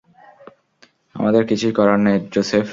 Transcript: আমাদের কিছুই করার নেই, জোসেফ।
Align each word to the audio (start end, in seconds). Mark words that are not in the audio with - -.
আমাদের 1.15 1.43
কিছুই 1.45 1.73
করার 1.73 1.99
নেই, 1.99 2.17
জোসেফ। 2.33 2.67